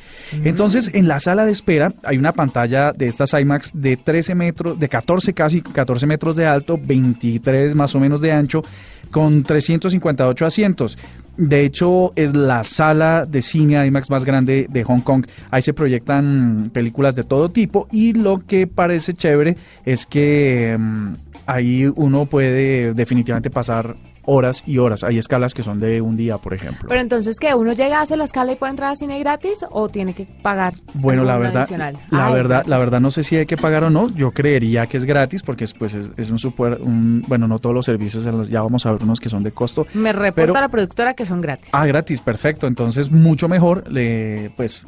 Entonces, 0.43 0.91
en 0.93 1.07
la 1.07 1.19
sala 1.19 1.45
de 1.45 1.51
espera 1.51 1.91
hay 2.03 2.17
una 2.17 2.31
pantalla 2.31 2.93
de 2.93 3.07
estas 3.07 3.33
IMAX 3.33 3.71
de 3.73 3.97
13 3.97 4.35
metros, 4.35 4.79
de 4.79 4.89
14 4.89 5.33
casi 5.33 5.61
14 5.61 6.05
metros 6.07 6.35
de 6.35 6.45
alto, 6.45 6.79
23 6.81 7.75
más 7.75 7.93
o 7.95 7.99
menos 7.99 8.21
de 8.21 8.31
ancho, 8.31 8.63
con 9.11 9.43
358 9.43 10.45
asientos. 10.45 10.97
De 11.39 11.63
hecho, 11.63 12.11
es 12.17 12.35
la 12.35 12.65
sala 12.65 13.25
de 13.25 13.41
cine 13.41 13.85
IMAX 13.85 14.09
más 14.09 14.25
grande 14.25 14.67
de 14.69 14.83
Hong 14.83 14.99
Kong. 14.99 15.25
Ahí 15.51 15.61
se 15.61 15.73
proyectan 15.73 16.69
películas 16.73 17.15
de 17.15 17.23
todo 17.23 17.47
tipo 17.47 17.87
y 17.93 18.11
lo 18.11 18.45
que 18.45 18.67
parece 18.67 19.13
chévere 19.13 19.55
es 19.85 20.05
que 20.05 20.75
mm, 20.77 21.13
ahí 21.45 21.89
uno 21.95 22.25
puede 22.25 22.93
definitivamente 22.93 23.49
pasar 23.49 23.95
horas 24.31 24.63
y 24.67 24.77
horas. 24.77 25.03
Hay 25.03 25.17
escalas 25.17 25.53
que 25.55 25.63
son 25.63 25.79
de 25.79 26.01
un 26.01 26.15
día, 26.15 26.37
por 26.37 26.53
ejemplo. 26.53 26.87
Pero 26.87 27.01
entonces, 27.01 27.37
¿qué? 27.39 27.53
¿Uno 27.55 27.73
llega, 27.73 27.99
hace 28.01 28.15
la 28.15 28.25
escala 28.25 28.51
y 28.51 28.55
puede 28.55 28.69
entrar 28.71 28.91
a 28.91 28.95
cine 28.95 29.17
gratis 29.19 29.65
o 29.71 29.89
tiene 29.89 30.13
que 30.13 30.25
pagar? 30.43 30.73
Bueno, 30.93 31.23
la 31.23 31.33
algún 31.33 31.47
verdad, 31.47 31.61
adicional? 31.63 31.97
la 32.11 32.27
Ah, 32.27 32.31
verdad, 32.31 32.63
la 32.67 32.77
verdad 32.77 32.99
no 32.99 33.09
sé 33.11 33.23
si 33.23 33.35
hay 33.37 33.45
que 33.47 33.57
pagar 33.57 33.83
o 33.85 33.89
no. 33.89 34.09
Yo 34.13 34.31
creería 34.31 34.85
que 34.85 34.97
es 34.97 35.05
gratis 35.05 35.41
porque 35.41 35.63
es, 35.63 35.73
pues 35.73 35.93
es, 35.95 36.11
es 36.15 36.29
un 36.29 36.37
super, 36.37 36.79
un- 36.81 37.23
bueno, 37.27 37.47
no 37.47 37.59
todos 37.59 37.73
los 37.73 37.85
servicios, 37.85 38.25
ya 38.49 38.61
vamos 38.61 38.85
a 38.85 38.91
ver 38.91 39.03
unos 39.03 39.19
que 39.19 39.29
son 39.29 39.41
de 39.43 39.51
costo. 39.51 39.87
Me 39.95 40.13
reporta 40.13 40.33
pero- 40.53 40.53
la 40.61 40.69
productora 40.69 41.13
que 41.15 41.25
son 41.25 41.41
gratis. 41.41 41.69
Ah, 41.73 41.85
gratis, 41.87 42.21
perfecto. 42.21 42.67
Entonces 42.67 43.09
mucho 43.11 43.47
mejor, 43.49 43.91
le, 43.91 44.51
pues 44.55 44.85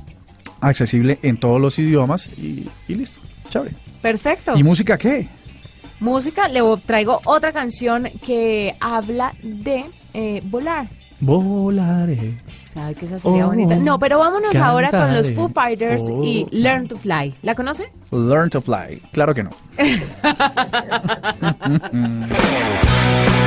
accesible 0.60 1.18
en 1.24 1.38
todos 1.40 1.60
los 1.60 1.80
idiomas 1.80 2.30
y, 2.38 2.68
y 2.88 2.96
listo, 2.96 3.20
chévere. 3.50 3.74
Perfecto. 4.02 4.54
¿Y 4.56 4.64
música 4.64 4.98
qué? 4.98 5.28
Música, 6.02 6.48
le 6.50 6.62
traigo 6.86 7.22
otra 7.26 7.52
canción 7.54 8.10
que 8.26 8.76
habla 8.80 9.34
de 9.42 9.86
eh, 10.14 10.42
volar. 10.44 10.88
Volaré. 11.20 12.34
¿Sabe 12.74 12.96
que 12.96 13.06
esa 13.06 13.20
sería 13.20 13.46
Oh, 13.46 13.50
bonita? 13.50 13.76
No, 13.76 14.00
pero 14.00 14.18
vámonos 14.20 14.56
ahora 14.56 14.90
con 14.90 15.14
los. 15.14 15.32
Foo 15.34 15.50
Fighters 15.50 16.10
y 16.24 16.44
Oh. 16.46 16.50
Learn 16.52 16.88
to 16.88 16.98
Fly. 16.98 17.36
¿La 17.44 17.54
conoce? 17.54 17.92
Learn 18.12 18.50
to 18.50 18.62
fly. 18.62 19.00
Claro 19.12 19.34
que 19.36 19.44
no. 19.44 19.50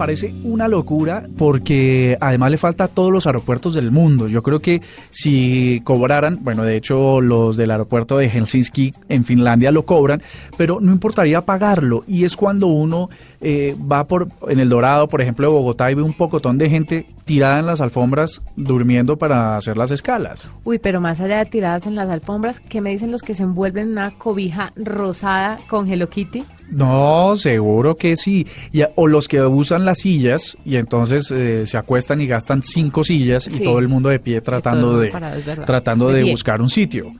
parece 0.00 0.32
una 0.44 0.66
locura 0.66 1.24
porque 1.36 2.16
además 2.22 2.50
le 2.50 2.56
falta 2.56 2.84
a 2.84 2.88
todos 2.88 3.12
los 3.12 3.26
aeropuertos 3.26 3.74
del 3.74 3.90
mundo. 3.90 4.28
Yo 4.28 4.42
creo 4.42 4.60
que 4.60 4.80
si 5.10 5.82
cobraran, 5.84 6.38
bueno, 6.40 6.62
de 6.62 6.74
hecho 6.78 7.20
los 7.20 7.58
del 7.58 7.70
aeropuerto 7.70 8.16
de 8.16 8.30
Helsinki 8.30 8.94
en 9.10 9.26
Finlandia 9.26 9.70
lo 9.70 9.84
cobran, 9.84 10.22
pero 10.56 10.80
no 10.80 10.90
importaría 10.90 11.42
pagarlo. 11.42 12.02
Y 12.06 12.24
es 12.24 12.34
cuando 12.34 12.68
uno 12.68 13.10
eh, 13.42 13.76
va 13.92 14.04
por 14.04 14.28
en 14.48 14.60
el 14.60 14.70
Dorado, 14.70 15.06
por 15.06 15.20
ejemplo, 15.20 15.46
de 15.46 15.52
Bogotá 15.52 15.90
y 15.90 15.94
ve 15.94 16.02
un 16.02 16.14
pocotón 16.14 16.56
de 16.56 16.70
gente 16.70 17.06
tirada 17.30 17.60
en 17.60 17.66
las 17.66 17.80
alfombras 17.80 18.42
durmiendo 18.56 19.16
para 19.16 19.56
hacer 19.56 19.76
las 19.76 19.92
escalas. 19.92 20.48
Uy, 20.64 20.80
pero 20.80 21.00
más 21.00 21.20
allá 21.20 21.38
de 21.38 21.46
tiradas 21.46 21.86
en 21.86 21.94
las 21.94 22.10
alfombras, 22.10 22.58
¿qué 22.58 22.80
me 22.80 22.90
dicen 22.90 23.12
los 23.12 23.22
que 23.22 23.34
se 23.34 23.44
envuelven 23.44 23.84
en 23.84 23.92
una 23.92 24.10
cobija 24.10 24.72
rosada 24.74 25.56
con 25.68 25.88
Hello 25.88 26.10
Kitty? 26.10 26.42
No, 26.70 27.36
seguro 27.36 27.96
que 27.96 28.16
sí. 28.16 28.46
Y 28.72 28.82
o 28.96 29.06
los 29.06 29.28
que 29.28 29.42
usan 29.42 29.84
las 29.84 29.98
sillas 29.98 30.56
y 30.64 30.74
entonces 30.74 31.30
eh, 31.30 31.66
se 31.66 31.76
acuestan 31.76 32.20
y 32.20 32.26
gastan 32.26 32.64
cinco 32.64 33.04
sillas 33.04 33.46
y 33.46 33.62
todo 33.62 33.78
el 33.78 33.86
mundo 33.86 34.08
de 34.08 34.18
pie 34.18 34.40
tratando 34.40 34.98
de 34.98 35.10
parado, 35.10 35.40
tratando 35.64 36.08
De 36.08 36.30
buscar 36.30 36.60
un 36.60 36.68
sitio. 36.68 37.10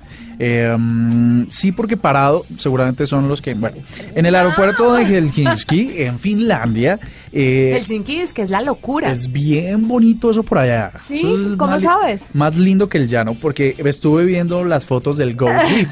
Eh, 0.43 0.75
mm, 0.77 1.51
sí, 1.51 1.71
porque 1.71 1.99
parado 1.99 2.47
seguramente 2.57 3.07
son 3.07 3.29
los 3.29 3.43
que, 3.43 3.53
bueno, 3.53 3.77
en 4.15 4.25
el 4.25 4.35
aeropuerto 4.35 4.95
de 4.95 5.05
Helsinki, 5.05 5.93
en 5.99 6.19
Finlandia, 6.19 6.99
eh, 7.31 7.73
Helsinki 7.75 8.17
es 8.17 8.33
que 8.33 8.41
es 8.41 8.49
la 8.49 8.63
locura. 8.63 9.11
es 9.11 9.31
bien 9.31 9.87
bonito 9.87 10.00
eso 10.03 10.43
por 10.43 10.59
allá. 10.59 10.93
Sí, 11.05 11.17
es 11.17 11.57
¿cómo 11.57 11.73
más 11.73 11.83
sabes? 11.83 12.25
Más 12.33 12.57
lindo 12.57 12.89
que 12.89 12.99
el 12.99 13.09
llano, 13.09 13.35
porque 13.35 13.75
estuve 13.79 14.25
viendo 14.25 14.65
las 14.65 14.87
fotos 14.87 15.17
del 15.17 15.37
Go 15.37 15.49
Sleep. 15.49 15.89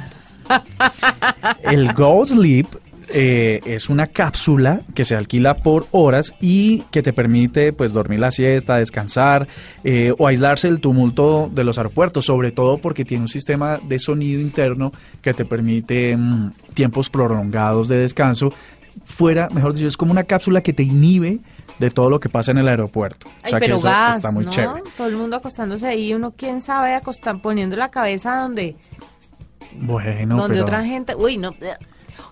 el 1.63 1.93
Go 1.93 2.25
Sleep 2.25 2.67
eh, 3.11 3.61
es 3.65 3.89
una 3.89 4.07
cápsula 4.07 4.83
que 4.95 5.07
se 5.07 5.17
alquila 5.17 5.57
por 5.57 5.87
horas 5.93 6.35
y 6.41 6.81
que 6.91 7.03
te 7.03 7.15
permite 7.15 7.73
pues 7.73 7.93
dormir 7.93 8.19
la 8.19 8.31
siesta, 8.31 8.77
descansar 8.77 9.49
eh, 9.83 10.13
o 10.19 10.27
aislarse 10.27 10.69
del 10.69 10.81
tumulto 10.81 11.51
de 11.53 11.65
los 11.65 11.79
aeropuertos, 11.79 12.27
sobre 12.27 12.51
todo 12.51 12.77
porque 12.77 13.07
tiene 13.07 13.23
un 13.23 13.29
sistema 13.29 13.79
de 13.79 13.99
sonido 13.99 14.41
interno 14.41 14.93
que 15.23 15.33
te 15.33 15.47
permite 15.47 16.17
mm, 16.17 16.51
tiempos 16.75 17.09
prolongados 17.09 17.89
de 17.89 17.97
descanso. 17.97 18.53
Fuera, 19.05 19.49
mejor 19.51 19.75
dicho, 19.75 19.87
es 19.87 19.97
como 19.97 20.13
una 20.13 20.25
cápsula 20.25 20.63
que 20.63 20.73
te 20.73 20.83
inhibe 20.83 21.41
de 21.79 21.91
todo 21.91 22.11
lo 22.11 22.19
que 22.21 22.29
pasa 22.29 22.51
en 22.51 22.59
el 22.59 22.69
aeropuerto. 22.69 23.29
O 23.29 23.31
Ay, 23.43 23.51
sea 23.51 23.61
que 23.61 23.67
eso 23.67 23.81
gas, 23.81 24.17
está 24.17 24.33
muy 24.33 24.45
¿no? 24.45 24.51
chévere. 24.51 24.83
Todo 24.97 25.07
el 25.09 25.17
mundo 25.17 25.37
acostándose 25.37 25.87
ahí, 25.87 26.13
uno 26.15 26.33
quién 26.37 26.61
sabe 26.61 26.95
acostar, 26.95 27.41
poniendo 27.41 27.77
la 27.77 27.91
cabeza 27.91 28.37
donde, 28.41 28.77
Bueno, 29.81 30.37
donde 30.37 30.55
pero 30.55 30.65
otra 30.65 30.85
gente, 30.85 31.15
uy, 31.15 31.37
no. 31.37 31.55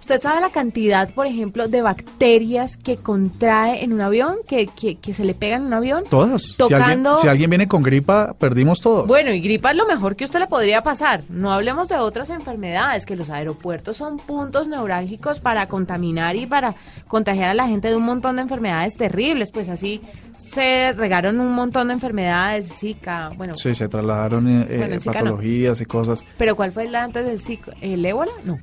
¿Usted 0.01 0.20
sabe 0.20 0.40
la 0.40 0.51
cantidad, 0.51 1.12
por 1.12 1.27
ejemplo, 1.27 1.66
de 1.68 1.83
bacterias 1.83 2.77
que 2.77 2.96
contrae 2.96 3.83
en 3.85 3.92
un 3.92 4.01
avión, 4.01 4.37
que, 4.49 4.66
que, 4.68 4.96
que 4.96 5.12
se 5.12 5.25
le 5.25 5.35
pegan 5.35 5.62
en 5.62 5.66
un 5.68 5.75
avión? 5.75 6.05
todas. 6.09 6.42
Si 6.42 6.62
alguien, 6.75 7.03
Tocando- 7.03 7.16
si 7.16 7.29
alguien 7.29 7.51
viene 7.51 7.66
con 7.68 7.83
gripa, 7.83 8.35
perdimos 8.38 8.81
todo. 8.81 9.05
Bueno, 9.07 9.33
y 9.33 9.40
gripa 9.40 9.70
es 9.72 9.77
lo 9.77 9.87
mejor 9.87 10.14
que 10.16 10.25
usted 10.25 10.38
le 10.40 10.46
podría 10.46 10.83
pasar. 10.83 11.22
No 11.29 11.53
hablemos 11.53 11.88
de 11.88 11.96
otras 11.96 12.31
enfermedades, 12.31 13.05
que 13.07 13.16
los 13.16 13.31
aeropuertos 13.31 13.96
son 13.96 14.18
puntos 14.18 14.68
neurálgicos 14.68 15.40
para 15.40 15.66
contaminar 15.68 16.37
y 16.37 16.46
para 16.46 16.75
contagiar 17.09 17.51
a 17.51 17.55
la 17.55 17.66
gente 17.66 17.88
de 17.88 17.96
un 17.96 18.05
montón 18.05 18.37
de 18.37 18.42
enfermedades 18.42 18.96
terribles. 18.96 19.51
Pues 19.51 19.68
así 19.68 20.01
se 20.37 20.92
regaron 20.92 21.40
un 21.40 21.53
montón 21.53 21.88
de 21.88 21.94
enfermedades, 21.94 22.75
Zika, 22.79 23.31
bueno. 23.37 23.55
Sí, 23.55 23.75
se 23.75 23.88
trasladaron 23.88 24.46
eh, 24.49 24.64
Bueno, 24.68 24.94
eh, 24.94 24.99
no. 25.05 25.12
patologías 25.12 25.81
y 25.81 25.85
cosas. 25.87 26.25
Pero 26.38 26.55
¿cuál 26.57 26.72
fue 26.72 26.88
la 26.90 27.05
antes 27.05 27.25
del 27.25 27.40
Zika? 27.40 27.72
¿El 27.81 28.05
ébola? 28.05 28.31
No. 28.44 28.59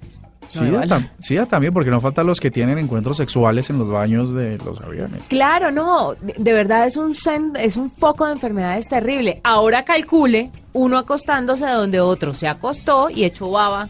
Sí, 0.48 0.66
ébola. 0.66 0.86
tam- 0.88 1.10
sí, 1.20 1.38
también, 1.50 1.74
porque 1.74 1.90
no 1.90 2.00
faltan 2.02 2.28
los 2.28 2.40
que 2.40 2.52
tienen 2.52 2.78
encuentros 2.78 3.18
sexuales 3.18 3.70
en 3.70 3.80
los 3.80 3.90
baños 3.90 4.34
de 4.34 4.58
los 4.60 4.80
aviones. 4.82 5.24
Claro, 5.28 5.72
no, 5.72 6.14
de, 6.22 6.34
de 6.38 6.54
verdad 6.54 6.86
es 6.88 6.98
un 6.98 7.14
es 7.60 7.78
un 7.78 7.90
foco 7.92 8.26
de 8.28 8.34
enfermedades 8.34 8.88
terrible. 8.88 9.40
Ahora 9.44 9.84
calcule 9.84 10.52
uno 10.74 10.98
acostándose 10.98 11.66
donde 11.66 12.00
otro 12.00 12.34
se 12.34 12.48
acostó 12.48 13.10
y 13.10 13.24
echó 13.24 13.50
baba, 13.52 13.88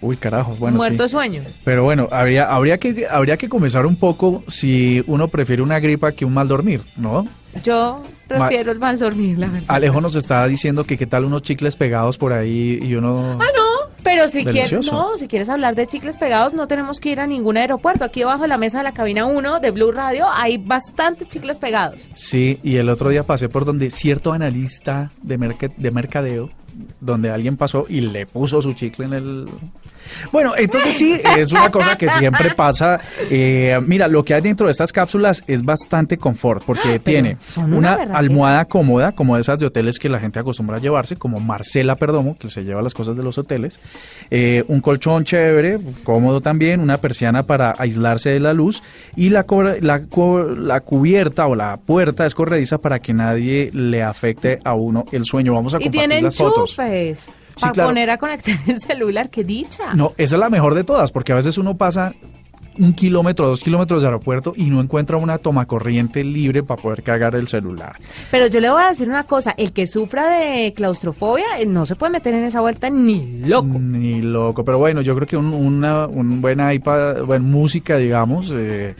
Uy, 0.00 0.16
carajos, 0.16 0.58
bueno, 0.58 0.78
muerto 0.78 0.96
sí. 0.96 1.02
de 1.04 1.08
sueño. 1.08 1.42
Pero 1.64 1.84
bueno, 1.84 2.08
habría, 2.10 2.52
habría, 2.52 2.76
que, 2.78 3.06
habría 3.08 3.36
que 3.36 3.48
comenzar 3.48 3.86
un 3.86 3.94
poco 3.94 4.42
si 4.48 5.02
uno 5.06 5.28
prefiere 5.28 5.62
una 5.62 5.78
gripa 5.78 6.10
que 6.10 6.24
un 6.24 6.34
mal 6.34 6.48
dormir, 6.48 6.80
¿no? 6.96 7.24
Yo 7.62 8.02
prefiero 8.26 8.72
el 8.72 8.80
mal 8.80 8.98
dormir, 8.98 9.38
la 9.38 9.46
verdad. 9.46 9.64
Alejo 9.68 10.00
nos 10.00 10.16
está 10.16 10.44
diciendo 10.48 10.82
que 10.84 10.98
qué 10.98 11.06
tal 11.06 11.24
unos 11.24 11.42
chicles 11.42 11.76
pegados 11.76 12.18
por 12.18 12.32
ahí 12.32 12.80
y 12.82 12.94
uno... 12.96 13.38
Ah, 13.40 13.46
no, 13.56 13.61
pero 14.04 14.28
si 14.28 14.44
quieres, 14.44 14.90
no, 14.92 15.16
si 15.16 15.28
quieres 15.28 15.48
hablar 15.48 15.74
de 15.74 15.86
chicles 15.86 16.16
pegados, 16.16 16.54
no 16.54 16.66
tenemos 16.68 17.00
que 17.00 17.10
ir 17.10 17.20
a 17.20 17.26
ningún 17.26 17.56
aeropuerto. 17.56 18.04
Aquí 18.04 18.20
debajo 18.20 18.42
de 18.42 18.48
la 18.48 18.58
mesa 18.58 18.78
de 18.78 18.84
la 18.84 18.92
cabina 18.92 19.26
1 19.26 19.60
de 19.60 19.70
Blue 19.70 19.92
Radio 19.92 20.26
hay 20.30 20.58
bastantes 20.58 21.28
chicles 21.28 21.58
pegados. 21.58 22.08
Sí, 22.14 22.58
y 22.62 22.76
el 22.76 22.88
otro 22.88 23.10
día 23.10 23.22
pasé 23.24 23.48
por 23.48 23.64
donde 23.64 23.90
cierto 23.90 24.32
analista 24.32 25.10
de, 25.22 25.38
merca- 25.38 25.72
de 25.76 25.90
mercadeo, 25.90 26.50
donde 27.00 27.30
alguien 27.30 27.56
pasó 27.56 27.84
y 27.88 28.00
le 28.00 28.26
puso 28.26 28.60
su 28.62 28.72
chicle 28.74 29.06
en 29.06 29.12
el... 29.12 29.48
Bueno, 30.30 30.54
entonces 30.56 30.96
sí, 30.96 31.20
es 31.36 31.52
una 31.52 31.70
cosa 31.70 31.96
que 31.96 32.08
siempre 32.08 32.50
pasa. 32.56 33.00
Eh, 33.30 33.78
mira, 33.86 34.08
lo 34.08 34.24
que 34.24 34.34
hay 34.34 34.40
dentro 34.40 34.66
de 34.66 34.72
estas 34.72 34.92
cápsulas 34.92 35.42
es 35.46 35.64
bastante 35.64 36.18
confort, 36.18 36.62
porque 36.64 36.98
tiene 36.98 37.36
son 37.44 37.72
una 37.72 37.94
almohada 37.94 38.64
cómoda, 38.66 39.12
como 39.12 39.36
esas 39.36 39.58
de 39.58 39.66
hoteles 39.66 39.98
que 39.98 40.08
la 40.08 40.18
gente 40.20 40.38
acostumbra 40.38 40.76
a 40.76 40.80
llevarse, 40.80 41.16
como 41.16 41.40
Marcela 41.40 41.96
Perdomo, 41.96 42.36
que 42.38 42.50
se 42.50 42.64
lleva 42.64 42.82
las 42.82 42.94
cosas 42.94 43.16
de 43.16 43.22
los 43.22 43.38
hoteles, 43.38 43.80
eh, 44.30 44.64
un 44.68 44.80
colchón 44.80 45.24
chévere, 45.24 45.78
cómodo 46.04 46.40
también, 46.40 46.80
una 46.80 46.98
persiana 46.98 47.44
para 47.44 47.74
aislarse 47.78 48.30
de 48.30 48.40
la 48.40 48.52
luz 48.52 48.82
y 49.16 49.30
la, 49.30 49.44
la, 49.80 50.02
la 50.56 50.80
cubierta 50.80 51.46
o 51.46 51.54
la 51.54 51.76
puerta 51.76 52.26
es 52.26 52.34
corrediza 52.34 52.78
para 52.78 52.98
que 52.98 53.12
nadie 53.12 53.70
le 53.72 54.02
afecte 54.02 54.58
a 54.64 54.74
uno 54.74 55.04
el 55.12 55.24
sueño. 55.24 55.54
Vamos 55.54 55.74
a 55.74 55.78
Y 55.78 55.84
compartir 55.84 56.08
tiene 56.08 56.22
las 56.22 56.36
fotos. 56.36 56.76
Sí, 57.54 57.60
para 57.60 57.72
claro. 57.72 57.88
poner 57.90 58.10
a 58.10 58.18
conectar 58.18 58.56
el 58.66 58.78
celular. 58.78 59.30
¡Qué 59.30 59.44
dicha! 59.44 59.94
No, 59.94 60.12
esa 60.16 60.36
es 60.36 60.40
la 60.40 60.50
mejor 60.50 60.74
de 60.74 60.84
todas, 60.84 61.12
porque 61.12 61.32
a 61.32 61.36
veces 61.36 61.58
uno 61.58 61.76
pasa 61.76 62.14
un 62.78 62.94
kilómetro, 62.94 63.48
dos 63.48 63.60
kilómetros 63.60 64.02
de 64.02 64.08
aeropuerto 64.08 64.54
y 64.56 64.70
no 64.70 64.80
encuentra 64.80 65.16
una 65.18 65.38
tomacorriente 65.38 66.24
libre 66.24 66.62
para 66.62 66.80
poder 66.80 67.02
cargar 67.02 67.34
el 67.34 67.46
celular. 67.48 67.96
Pero 68.30 68.46
yo 68.46 68.60
le 68.60 68.70
voy 68.70 68.82
a 68.82 68.88
decir 68.88 69.08
una 69.08 69.24
cosa, 69.24 69.54
el 69.56 69.72
que 69.72 69.86
sufra 69.86 70.26
de 70.38 70.72
claustrofobia 70.72 71.58
eh, 71.58 71.66
no 71.66 71.84
se 71.84 71.96
puede 71.96 72.12
meter 72.12 72.34
en 72.34 72.44
esa 72.44 72.60
vuelta 72.60 72.88
ni 72.88 73.40
loco. 73.44 73.78
Ni 73.78 74.22
loco, 74.22 74.64
pero 74.64 74.78
bueno, 74.78 75.02
yo 75.02 75.14
creo 75.14 75.26
que 75.26 75.36
un, 75.36 75.52
una, 75.52 76.06
un 76.06 76.40
buen 76.40 76.60
iPad, 76.72 77.24
buena 77.24 77.44
música, 77.44 77.98
digamos, 77.98 78.52
eh, 78.56 78.94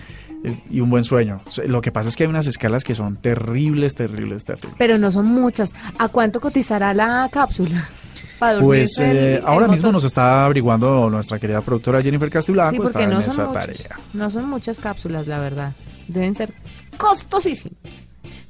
eh, 0.45 0.59
y 0.71 0.81
un 0.81 0.91
buen 0.91 1.05
sueño. 1.05 1.41
Lo 1.67 1.81
que 1.81 1.93
pasa 1.93 2.11
es 2.11 2.17
que 2.17 2.25
hay 2.25 2.29
unas 2.31 2.47
escalas 2.47 2.85
que 2.85 2.95
son 2.95 3.17
terribles, 3.17 3.95
terribles, 3.95 4.45
terribles. 4.45 4.77
Pero 4.77 4.99
no 4.99 5.11
son 5.11 5.27
muchas. 5.27 5.73
¿A 5.99 6.09
cuánto 6.09 6.41
cotizará 6.41 6.93
la 6.93 7.29
cápsula? 7.33 7.85
Para 8.43 8.59
Pues 8.61 8.99
el- 8.99 9.17
eh, 9.17 9.37
el 9.37 9.45
ahora 9.47 9.69
mismo 9.69 9.93
nos 9.93 10.03
está 10.03 10.45
averiguando 10.45 11.09
nuestra 11.09 11.39
querida 11.39 11.61
productora 11.61 12.03
Jennifer 12.03 12.29
Castiblanco, 12.29 12.71
Sí, 12.71 12.77
está 12.77 12.85
porque 12.99 13.05
en 13.05 13.11
no 13.11 13.21
esa 13.21 13.31
son, 13.31 13.47
muchos, 13.49 13.63
tarea. 13.67 13.97
no 14.15 14.31
son 14.31 14.49
muchas 14.51 14.79
cápsulas, 14.81 15.29
la 15.29 15.39
verdad. 15.39 15.73
Deben 16.09 16.35
ser 16.35 16.53
costosísimas. 16.97 17.79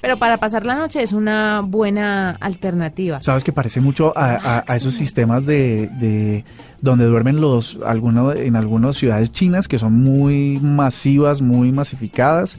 Pero 0.01 0.17
para 0.17 0.37
pasar 0.39 0.67
la 0.67 0.75
noche 0.75 1.03
es 1.03 1.13
una 1.13 1.61
buena 1.61 2.31
alternativa. 2.41 3.21
Sabes 3.21 3.45
que 3.45 3.53
parece 3.53 3.81
mucho 3.81 4.13
a, 4.17 4.31
a- 4.59 4.65
a 4.67 4.77
esos 4.77 4.95
sistemas 4.95 5.47
de, 5.47 5.89
de 6.01 6.45
donde 6.81 7.05
duermen 7.05 7.41
los 7.41 7.79
algunos 7.87 8.35
en 8.37 8.57
algunas 8.57 8.97
ciudades 8.97 9.31
chinas 9.31 9.69
que 9.69 9.79
son 9.79 9.93
muy 9.93 10.59
masivas, 10.61 11.41
muy 11.41 11.71
masificadas, 11.71 12.59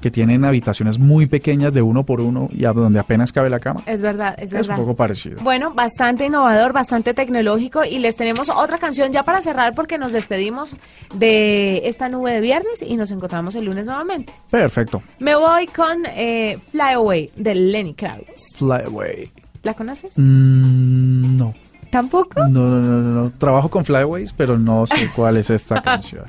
que 0.00 0.10
tienen 0.10 0.44
habitaciones 0.44 0.98
muy 0.98 1.26
pequeñas 1.26 1.74
de 1.74 1.82
uno 1.82 2.04
por 2.04 2.20
uno 2.20 2.48
y 2.52 2.64
a 2.64 2.72
donde 2.72 2.98
apenas 3.00 3.32
cabe 3.32 3.50
la 3.50 3.60
cama. 3.60 3.82
Es 3.86 4.02
verdad, 4.02 4.34
es 4.38 4.44
Es 4.46 4.52
verdad. 4.52 4.78
un 4.78 4.84
poco 4.84 4.96
parecido. 4.96 5.36
Bueno, 5.42 5.72
bastante 5.74 6.26
innovador, 6.26 6.72
bastante 6.72 7.14
tecnológico 7.14 7.84
y 7.84 7.98
les 7.98 8.16
tenemos 8.16 8.48
otra 8.50 8.78
canción 8.78 9.12
ya 9.12 9.22
para 9.24 9.42
cerrar 9.42 9.74
porque 9.74 9.98
nos 9.98 10.12
despedimos 10.12 10.76
de 11.14 11.82
esta 11.88 12.08
nube 12.08 12.32
de 12.32 12.40
viernes 12.40 12.82
y 12.86 12.96
nos 12.96 13.10
encontramos 13.10 13.54
el 13.54 13.64
lunes 13.66 13.86
nuevamente. 13.86 14.32
Perfecto. 14.50 15.02
Me 15.18 15.34
voy 15.34 15.66
con 15.66 15.98
eh, 16.06 16.58
Fly 16.70 16.94
Away 16.94 17.30
de 17.36 17.54
Lenny 17.54 17.94
Kravitz. 17.94 18.56
Fly 18.56 18.84
away. 18.86 19.30
¿La 19.62 19.74
conoces? 19.74 20.14
Mm, 20.16 21.36
no. 21.36 21.54
¿Tampoco? 21.90 22.40
No, 22.48 22.60
no, 22.68 22.80
no, 22.80 23.00
no, 23.02 23.22
no. 23.24 23.32
Trabajo 23.36 23.68
con 23.68 23.84
Flyways, 23.84 24.32
pero 24.32 24.56
no 24.58 24.86
sé 24.86 25.10
cuál 25.14 25.36
es 25.36 25.50
esta 25.50 25.82
canción. 25.82 26.24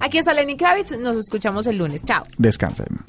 Aquí 0.00 0.16
está 0.18 0.32
Lenny 0.32 0.56
Kravitz, 0.56 0.96
nos 0.98 1.16
escuchamos 1.16 1.66
el 1.66 1.76
lunes. 1.76 2.02
Chao. 2.04 2.22
Descansen. 2.38 3.04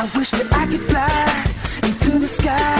I 0.00 0.08
wish 0.16 0.30
that 0.30 0.50
I 0.50 0.66
could 0.66 0.80
fly 0.80 1.08
into 1.10 1.24
the 1.24 1.29
sky 2.30 2.79